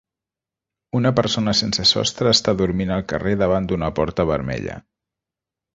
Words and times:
Una 0.99 1.11
persona 1.19 1.53
sense 1.59 1.85
sostre 1.91 2.33
està 2.39 2.57
dormint 2.65 2.95
al 2.97 3.07
carrer 3.13 3.35
davant 3.45 3.73
d'una 3.73 3.95
porta 4.01 4.31
vermella. 4.35 4.85